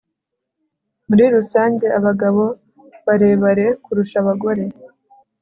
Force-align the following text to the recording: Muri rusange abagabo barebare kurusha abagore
Muri 1.07 1.23
rusange 1.35 1.85
abagabo 1.99 2.43
barebare 3.07 3.65
kurusha 3.83 4.15
abagore 4.23 4.63